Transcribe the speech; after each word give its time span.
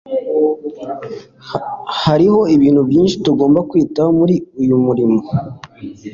Hariho 2.03 2.41
ibintu 2.55 2.81
byinshi 2.89 3.15
tugomba 3.25 3.59
kwitaho 3.69 4.09
muri 4.19 4.35
uyu 4.61 4.75
murimo 4.85 5.19